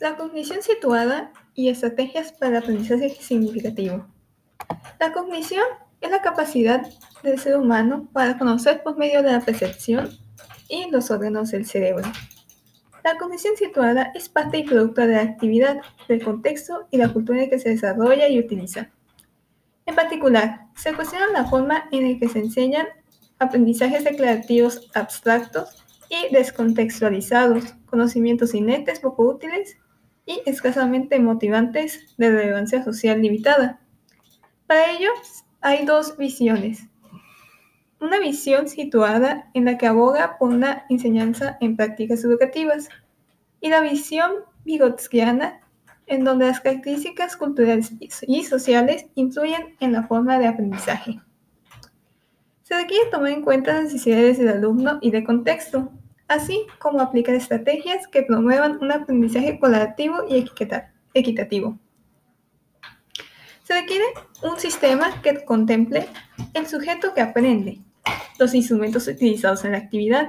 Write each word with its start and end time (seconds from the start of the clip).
La 0.00 0.16
cognición 0.16 0.60
situada 0.60 1.32
y 1.54 1.68
estrategias 1.68 2.32
para 2.32 2.58
aprendizaje 2.58 3.10
significativo. 3.10 4.04
La 4.98 5.12
cognición 5.12 5.64
es 6.00 6.10
la 6.10 6.20
capacidad 6.20 6.84
del 7.22 7.38
ser 7.38 7.56
humano 7.56 8.08
para 8.12 8.36
conocer 8.36 8.82
por 8.82 8.98
medio 8.98 9.22
de 9.22 9.30
la 9.30 9.40
percepción 9.40 10.10
y 10.68 10.90
los 10.90 11.12
órganos 11.12 11.52
del 11.52 11.64
cerebro. 11.64 12.10
La 13.04 13.16
cognición 13.18 13.56
situada 13.56 14.10
es 14.16 14.28
parte 14.28 14.58
y 14.58 14.64
producto 14.64 15.02
de 15.02 15.14
la 15.14 15.22
actividad, 15.22 15.80
del 16.08 16.24
contexto 16.24 16.88
y 16.90 16.96
la 16.96 17.12
cultura 17.12 17.44
en 17.44 17.50
que 17.50 17.60
se 17.60 17.68
desarrolla 17.68 18.28
y 18.28 18.40
utiliza. 18.40 18.90
En 19.86 19.94
particular, 19.94 20.66
se 20.74 20.92
cuestiona 20.92 21.28
la 21.28 21.44
forma 21.44 21.84
en 21.92 22.12
la 22.12 22.18
que 22.18 22.28
se 22.28 22.40
enseñan 22.40 22.88
aprendizajes 23.38 24.02
declarativos 24.02 24.90
abstractos 24.94 25.84
y 26.08 26.32
descontextualizados, 26.32 27.74
conocimientos 27.86 28.54
inertes 28.54 28.98
poco 28.98 29.22
útiles 29.24 29.76
y 30.26 30.40
escasamente 30.46 31.18
motivantes 31.18 32.14
de 32.16 32.30
relevancia 32.30 32.82
social 32.82 33.20
limitada. 33.20 33.80
Para 34.66 34.92
ello, 34.92 35.10
hay 35.60 35.84
dos 35.84 36.16
visiones. 36.16 36.88
Una 38.00 38.18
visión 38.18 38.68
situada 38.68 39.50
en 39.54 39.64
la 39.64 39.78
que 39.78 39.86
aboga 39.86 40.36
por 40.38 40.50
una 40.50 40.84
enseñanza 40.88 41.56
en 41.60 41.76
prácticas 41.76 42.24
educativas 42.24 42.88
y 43.60 43.70
la 43.70 43.80
visión 43.80 44.32
vigotskiana 44.64 45.60
en 46.06 46.24
donde 46.24 46.46
las 46.46 46.60
características 46.60 47.36
culturales 47.36 47.92
y 48.00 48.44
sociales 48.44 49.06
influyen 49.14 49.76
en 49.80 49.92
la 49.92 50.02
forma 50.02 50.38
de 50.38 50.46
aprendizaje. 50.46 51.20
Se 52.62 52.74
requiere 52.74 53.10
tomar 53.10 53.30
en 53.30 53.42
cuenta 53.42 53.74
las 53.74 53.84
necesidades 53.84 54.38
del 54.38 54.48
alumno 54.48 54.98
y 55.00 55.10
de 55.10 55.24
contexto, 55.24 55.92
así 56.28 56.66
como 56.78 57.00
aplicar 57.00 57.34
estrategias 57.34 58.06
que 58.08 58.22
promuevan 58.22 58.78
un 58.80 58.92
aprendizaje 58.92 59.58
colaborativo 59.58 60.24
y 60.28 60.44
equitativo. 61.14 61.78
Se 63.64 63.74
requiere 63.74 64.04
un 64.42 64.58
sistema 64.58 65.22
que 65.22 65.44
contemple 65.44 66.06
el 66.52 66.66
sujeto 66.66 67.14
que 67.14 67.22
aprende, 67.22 67.80
los 68.38 68.54
instrumentos 68.54 69.08
utilizados 69.08 69.64
en 69.64 69.72
la 69.72 69.78
actividad, 69.78 70.28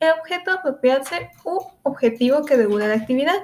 el 0.00 0.10
objeto 0.18 0.50
a 0.50 0.54
apropiarse 0.54 1.30
u 1.44 1.58
objetivo 1.82 2.44
que 2.44 2.56
regula 2.56 2.88
la 2.88 2.94
actividad, 2.94 3.36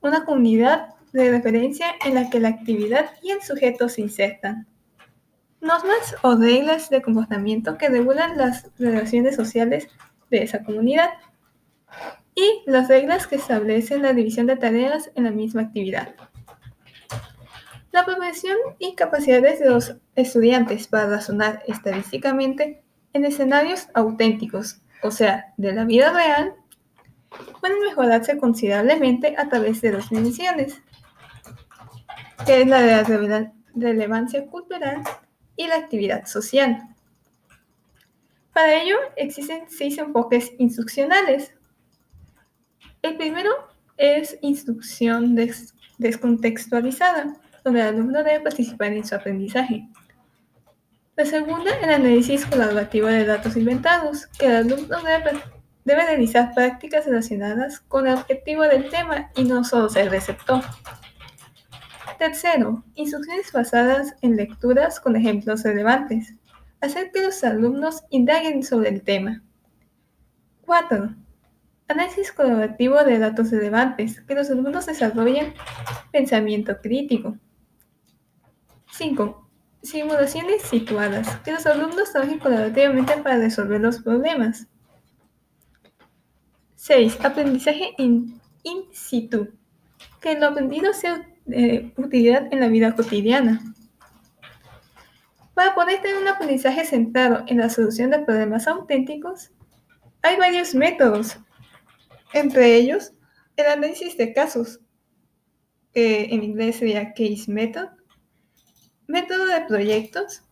una 0.00 0.24
comunidad 0.24 0.94
de 1.12 1.30
referencia 1.30 1.86
en 2.04 2.14
la 2.14 2.28
que 2.30 2.40
la 2.40 2.48
actividad 2.48 3.10
y 3.22 3.30
el 3.30 3.42
sujeto 3.42 3.88
se 3.88 4.00
insertan, 4.00 4.66
normas 5.60 6.16
o 6.22 6.36
reglas 6.36 6.90
de 6.90 7.02
comportamiento 7.02 7.78
que 7.78 7.88
regulan 7.88 8.36
las 8.36 8.70
relaciones 8.78 9.36
sociales 9.36 9.88
de 10.30 10.42
esa 10.42 10.62
comunidad 10.62 11.10
y 12.34 12.62
las 12.66 12.88
reglas 12.88 13.26
que 13.26 13.36
establecen 13.36 14.02
la 14.02 14.12
división 14.12 14.46
de 14.46 14.56
tareas 14.56 15.10
en 15.14 15.24
la 15.24 15.30
misma 15.30 15.62
actividad. 15.62 16.14
La 17.92 18.04
profesión 18.04 18.56
y 18.78 18.94
capacidades 18.94 19.58
de 19.58 19.70
los 19.70 19.96
estudiantes 20.14 20.86
para 20.86 21.08
razonar 21.08 21.62
estadísticamente 21.66 22.82
en 23.14 23.24
escenarios 23.24 23.88
auténticos, 23.94 24.82
o 25.02 25.10
sea, 25.10 25.54
de 25.56 25.72
la 25.72 25.84
vida 25.84 26.12
real, 26.12 26.54
pueden 27.60 27.80
mejorarse 27.80 28.36
considerablemente 28.36 29.34
a 29.38 29.48
través 29.48 29.80
de 29.80 29.92
dos 29.92 30.10
dimensiones, 30.10 30.82
que 32.44 32.60
es 32.60 32.68
la 32.68 32.82
de 32.82 33.28
la 33.28 33.52
relevancia 33.74 34.46
cultural 34.46 35.02
y 35.56 35.66
la 35.66 35.76
actividad 35.76 36.26
social. 36.26 36.95
Para 38.56 38.74
ello 38.74 38.96
existen 39.16 39.64
seis 39.68 39.98
enfoques 39.98 40.50
instruccionales. 40.56 41.52
El 43.02 43.18
primero 43.18 43.50
es 43.98 44.38
instrucción 44.40 45.36
descontextualizada, 45.98 47.36
donde 47.62 47.80
el 47.82 47.88
alumno 47.88 48.24
debe 48.24 48.40
participar 48.40 48.94
en 48.94 49.04
su 49.04 49.14
aprendizaje. 49.14 49.86
La 51.16 51.26
segunda, 51.26 51.70
el 51.82 51.90
análisis 51.90 52.46
colaborativo 52.46 53.08
de 53.08 53.26
datos 53.26 53.58
inventados, 53.58 54.26
que 54.38 54.46
el 54.46 54.54
alumno 54.54 55.02
debe, 55.02 55.38
debe 55.84 56.06
realizar 56.06 56.54
prácticas 56.54 57.04
relacionadas 57.04 57.80
con 57.80 58.06
el 58.06 58.14
objetivo 58.14 58.62
del 58.62 58.88
tema 58.88 59.30
y 59.36 59.44
no 59.44 59.64
solo 59.64 59.90
ser 59.90 60.10
receptor. 60.10 60.62
Tercero, 62.18 62.84
instrucciones 62.94 63.52
basadas 63.52 64.14
en 64.22 64.34
lecturas 64.34 64.98
con 64.98 65.14
ejemplos 65.14 65.62
relevantes 65.62 66.32
hacer 66.80 67.10
que 67.12 67.22
los 67.22 67.42
alumnos 67.44 68.04
indaguen 68.10 68.62
sobre 68.62 68.90
el 68.90 69.02
tema. 69.02 69.42
4. 70.62 71.14
Análisis 71.88 72.32
colaborativo 72.32 73.02
de 73.04 73.18
datos 73.18 73.50
relevantes, 73.50 74.20
que 74.22 74.34
los 74.34 74.50
alumnos 74.50 74.86
desarrollen 74.86 75.54
pensamiento 76.10 76.80
crítico. 76.80 77.36
5. 78.90 79.48
Simulaciones 79.82 80.62
situadas, 80.62 81.36
que 81.44 81.52
los 81.52 81.64
alumnos 81.66 82.10
trabajen 82.10 82.40
colaborativamente 82.40 83.16
para 83.18 83.38
resolver 83.38 83.80
los 83.80 84.00
problemas. 84.00 84.66
6. 86.74 87.24
Aprendizaje 87.24 87.94
in, 87.98 88.40
situ, 88.92 89.48
que 90.20 90.38
lo 90.38 90.48
aprendido 90.48 90.92
sea 90.92 91.24
de 91.44 91.92
utilidad 91.96 92.48
en 92.52 92.60
la 92.60 92.68
vida 92.68 92.96
cotidiana. 92.96 93.60
Para 95.56 95.74
poder 95.74 96.02
tener 96.02 96.18
un 96.18 96.28
aprendizaje 96.28 96.84
centrado 96.84 97.42
en 97.46 97.56
la 97.56 97.70
solución 97.70 98.10
de 98.10 98.18
problemas 98.18 98.68
auténticos, 98.68 99.52
hay 100.20 100.36
varios 100.36 100.74
métodos, 100.74 101.38
entre 102.34 102.76
ellos 102.76 103.12
el 103.56 103.64
análisis 103.64 104.18
de 104.18 104.34
casos, 104.34 104.80
que 105.94 106.24
en 106.24 106.44
inglés 106.44 106.76
sería 106.76 107.14
case 107.14 107.46
method, 107.48 107.88
método 109.06 109.46
de 109.46 109.62
proyectos, 109.62 110.42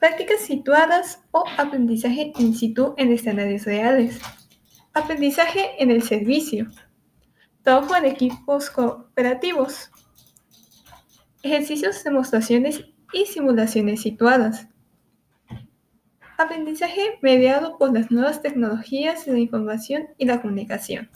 prácticas 0.00 0.40
situadas 0.40 1.20
o 1.30 1.44
aprendizaje 1.56 2.32
in 2.38 2.52
situ 2.52 2.94
en 2.96 3.12
escenarios 3.12 3.64
reales, 3.64 4.18
aprendizaje 4.92 5.80
en 5.80 5.92
el 5.92 6.02
servicio, 6.02 6.66
trabajo 7.62 7.94
en 7.94 8.06
equipos 8.06 8.70
cooperativos, 8.70 9.92
ejercicios, 11.44 12.02
demostraciones 12.02 12.84
y 13.12 13.26
simulaciones 13.26 14.02
situadas. 14.02 14.68
Aprendizaje 16.36 17.18
mediado 17.20 17.78
por 17.78 17.92
las 17.92 18.10
nuevas 18.10 18.42
tecnologías 18.42 19.26
de 19.26 19.32
la 19.32 19.38
información 19.38 20.08
y 20.18 20.26
la 20.26 20.40
comunicación. 20.40 21.10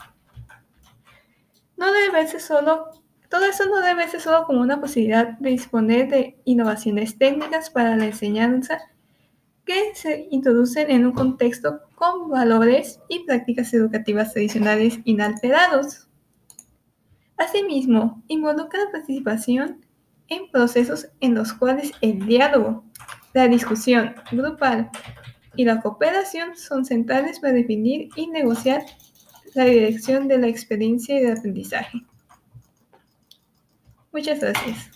No 1.76 1.92
debe 1.92 2.10
verse 2.10 2.41
solo, 2.41 2.91
todo 3.28 3.44
eso 3.44 3.66
no 3.66 3.80
debe 3.80 3.94
verse 3.94 4.20
solo 4.20 4.44
como 4.47 4.60
una 4.60 4.80
posibilidad 4.80 5.38
de 5.38 5.50
disponer 5.50 6.08
de 6.08 6.41
innovaciones 6.44 7.19
técnicas 7.19 7.70
para 7.70 7.97
la 7.97 8.06
enseñanza 8.06 8.78
que 9.64 9.94
se 9.94 10.26
introducen 10.30 10.91
en 10.91 11.06
un 11.06 11.12
contexto 11.12 11.80
con 11.94 12.28
valores 12.28 13.00
y 13.09 13.24
prácticas 13.24 13.72
educativas 13.74 14.32
tradicionales 14.32 14.98
inalterados. 15.04 16.09
Asimismo, 17.36 18.22
involucra 18.28 18.84
la 18.84 18.91
participación 18.91 19.84
en 20.32 20.50
procesos 20.50 21.09
en 21.20 21.34
los 21.34 21.53
cuales 21.53 21.93
el 22.00 22.26
diálogo, 22.26 22.84
la 23.34 23.48
discusión 23.48 24.15
grupal 24.31 24.91
y 25.56 25.65
la 25.65 25.81
cooperación 25.81 26.56
son 26.56 26.84
centrales 26.84 27.41
para 27.41 27.53
definir 27.53 28.09
y 28.16 28.26
negociar 28.28 28.82
la 29.54 29.65
dirección 29.65 30.28
de 30.28 30.38
la 30.38 30.48
experiencia 30.48 31.19
y 31.19 31.22
del 31.22 31.37
aprendizaje. 31.37 32.03
Muchas 34.12 34.41
gracias. 34.41 34.91